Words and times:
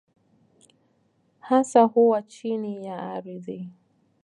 Hasa 1.39 1.83
huwa 1.83 2.21
chini 2.21 2.85
ya 2.85 2.99
ardhi. 2.99 3.69